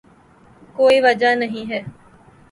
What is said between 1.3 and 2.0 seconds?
نہیں ہے۔